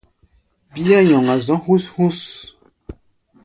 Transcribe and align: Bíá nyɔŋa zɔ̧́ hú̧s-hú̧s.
Bíá 0.73 0.99
nyɔŋa 1.07 1.35
zɔ̧́ 1.45 1.61
hú̧s-hú̧s. 1.63 2.19